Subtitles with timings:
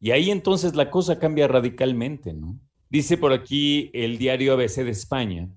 [0.00, 2.58] Y ahí entonces la cosa cambia radicalmente, ¿no?
[2.88, 5.48] Dice por aquí el diario ABC de España,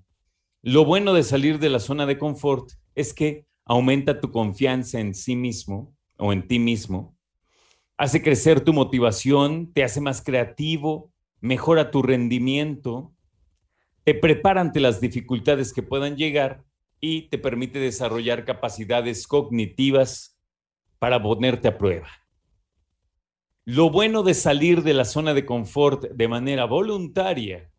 [0.62, 5.14] lo bueno de salir de la zona de confort es que aumenta tu confianza en
[5.14, 7.16] sí mismo o en ti mismo,
[7.96, 13.12] hace crecer tu motivación, te hace más creativo, mejora tu rendimiento,
[14.04, 16.64] te prepara ante las dificultades que puedan llegar
[17.00, 20.38] y te permite desarrollar capacidades cognitivas
[20.98, 22.08] para ponerte a prueba.
[23.66, 27.70] Lo bueno de salir de la zona de confort de manera voluntaria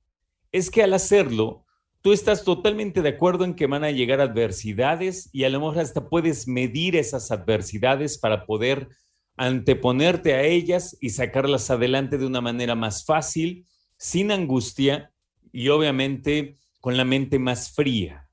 [0.52, 1.64] es que al hacerlo,
[2.02, 5.80] tú estás totalmente de acuerdo en que van a llegar adversidades y a lo mejor
[5.80, 8.90] hasta puedes medir esas adversidades para poder
[9.38, 13.68] anteponerte a ellas y sacarlas adelante de una manera más fácil,
[13.98, 15.12] sin angustia
[15.52, 18.28] y obviamente con la mente más fría.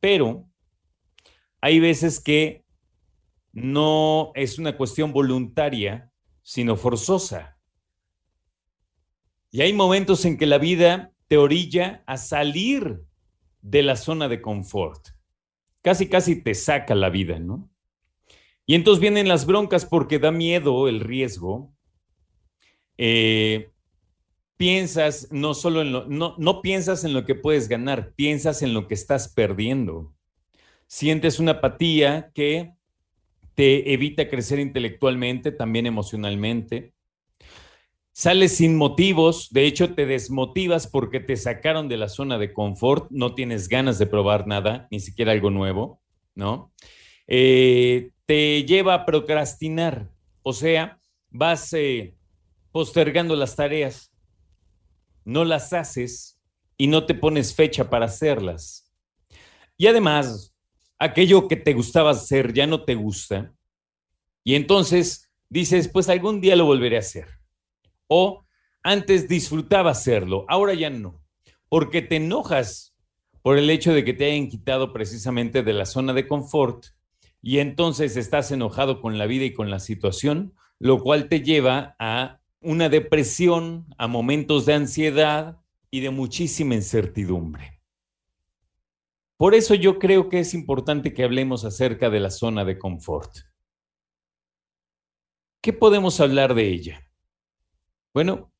[0.00, 0.50] Pero
[1.62, 2.66] hay veces que
[3.52, 6.10] no es una cuestión voluntaria,
[6.44, 7.58] sino forzosa.
[9.50, 13.02] Y hay momentos en que la vida te orilla a salir
[13.62, 15.08] de la zona de confort.
[15.82, 17.70] Casi, casi te saca la vida, ¿no?
[18.66, 21.72] Y entonces vienen las broncas porque da miedo el riesgo.
[22.98, 23.70] Eh,
[24.56, 28.74] piensas no solo en lo, no, no piensas en lo que puedes ganar, piensas en
[28.74, 30.14] lo que estás perdiendo.
[30.86, 32.74] Sientes una apatía que
[33.54, 36.92] te evita crecer intelectualmente, también emocionalmente.
[38.12, 43.10] Sales sin motivos, de hecho te desmotivas porque te sacaron de la zona de confort,
[43.10, 46.00] no tienes ganas de probar nada, ni siquiera algo nuevo,
[46.34, 46.72] ¿no?
[47.26, 50.10] Eh, te lleva a procrastinar,
[50.42, 51.00] o sea,
[51.30, 52.14] vas eh,
[52.70, 54.12] postergando las tareas,
[55.24, 56.40] no las haces
[56.76, 58.92] y no te pones fecha para hacerlas.
[59.76, 60.53] Y además,
[60.98, 63.52] aquello que te gustaba hacer ya no te gusta.
[64.42, 67.26] Y entonces dices, pues algún día lo volveré a hacer.
[68.06, 68.44] O
[68.82, 71.22] antes disfrutaba hacerlo, ahora ya no,
[71.68, 72.94] porque te enojas
[73.42, 76.86] por el hecho de que te hayan quitado precisamente de la zona de confort
[77.42, 81.94] y entonces estás enojado con la vida y con la situación, lo cual te lleva
[81.98, 85.58] a una depresión, a momentos de ansiedad
[85.90, 87.73] y de muchísima incertidumbre.
[89.36, 93.30] Por eso yo creo que es importante que hablemos acerca de la zona de confort.
[95.60, 97.08] ¿Qué podemos hablar de ella?
[98.12, 98.52] Bueno,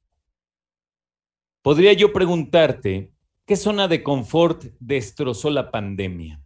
[1.63, 3.13] podría yo preguntarte,
[3.47, 6.41] ¿qué zona de confort destrozó la pandemia?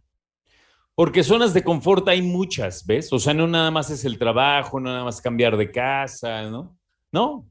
[0.93, 3.11] Porque zonas de confort hay muchas, ¿ves?
[3.13, 6.77] O sea, no nada más es el trabajo, no nada más cambiar de casa, ¿no?
[7.09, 7.49] No,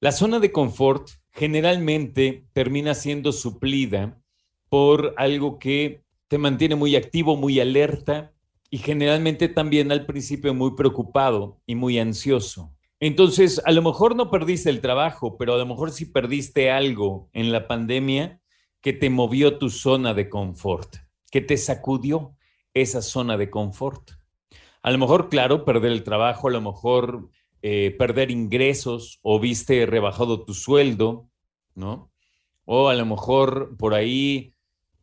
[0.00, 4.20] la zona de confort generalmente termina siendo suplida
[4.68, 8.32] por algo que te mantiene muy activo, muy alerta
[8.70, 12.74] y generalmente también al principio muy preocupado y muy ansioso.
[13.00, 17.30] Entonces, a lo mejor no perdiste el trabajo, pero a lo mejor sí perdiste algo
[17.32, 18.40] en la pandemia
[18.80, 20.96] que te movió tu zona de confort,
[21.30, 22.36] que te sacudió
[22.74, 24.10] esa zona de confort.
[24.82, 27.30] A lo mejor, claro, perder el trabajo, a lo mejor
[27.62, 31.28] eh, perder ingresos o viste rebajado tu sueldo,
[31.74, 32.12] ¿no?
[32.64, 34.54] O a lo mejor por ahí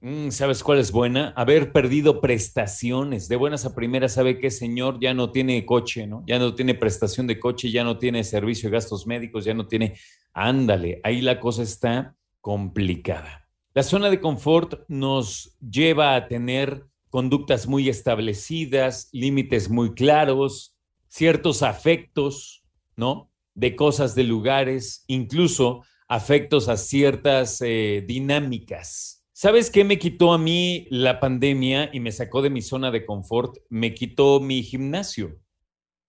[0.06, 1.34] Mm, ¿Sabes cuál es buena?
[1.36, 3.28] Haber perdido prestaciones.
[3.28, 6.24] De buenas a primeras sabe que señor ya no tiene coche, ¿no?
[6.28, 9.66] Ya no tiene prestación de coche, ya no tiene servicio de gastos médicos, ya no
[9.68, 9.98] tiene...
[10.32, 13.50] Ándale, ahí la cosa está complicada.
[13.74, 21.64] La zona de confort nos lleva a tener conductas muy establecidas, límites muy claros, ciertos
[21.64, 22.64] afectos,
[22.96, 23.32] ¿no?
[23.56, 29.25] De cosas, de lugares, incluso afectos a ciertas eh, dinámicas.
[29.38, 33.06] ¿Sabes qué me quitó a mí la pandemia y me sacó de mi zona de
[33.06, 33.58] confort?
[33.68, 35.38] Me quitó mi gimnasio.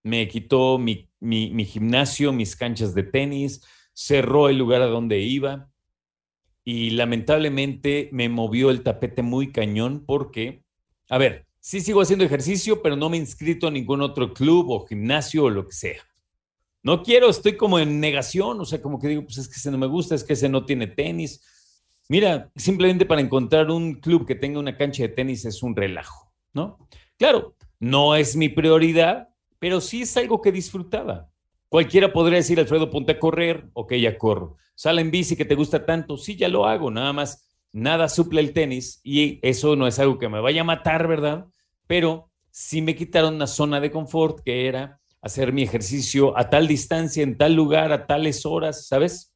[0.05, 1.11] Me quitó mi,
[1.65, 3.63] gimnasio, mis canchas de tenis,
[3.93, 5.69] cerró el lugar a donde iba
[6.63, 10.63] y lamentablemente me movió el tapete muy cañón porque,
[11.09, 14.71] a ver, sí sigo haciendo ejercicio, pero no me he inscrito a ningún otro club
[14.71, 16.01] o gimnasio o lo que sea.
[16.85, 19.73] No quiero, estoy como en negación, o sea, como que digo, pues es que ese
[19.73, 21.43] no me gusta, es que ese no tiene tenis.
[22.09, 26.33] Mira, simplemente para encontrar un club que tenga una cancha de tenis es un relajo,
[26.53, 26.79] ¿no?
[27.19, 31.31] Claro, no es mi prioridad, pero sí es algo que disfrutaba.
[31.69, 34.57] Cualquiera podría decir, Alfredo, ponte a correr, ok, ya corro.
[34.77, 38.41] Sale en bici que te gusta tanto, sí, ya lo hago, nada más, nada suple
[38.41, 41.47] el tenis y eso no es algo que me vaya a matar, ¿verdad?
[41.87, 46.69] Pero sí me quitaron una zona de confort que era hacer mi ejercicio a tal
[46.69, 49.35] distancia, en tal lugar, a tales horas, ¿sabes?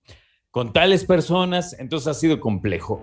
[0.52, 3.00] Con tales personas, entonces ha sido complejo.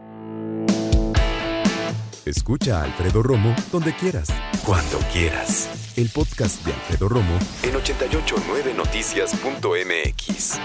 [2.26, 4.28] Escucha a Alfredo Romo donde quieras.
[4.66, 5.94] Cuando quieras.
[5.96, 10.60] El podcast de Alfredo Romo en 889noticias.mx.